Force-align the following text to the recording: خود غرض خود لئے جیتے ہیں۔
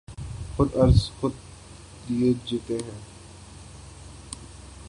خود 0.55 0.69
غرض 0.75 1.01
خود 1.19 1.33
لئے 2.09 2.33
جیتے 2.45 2.77
ہیں۔ 2.85 2.99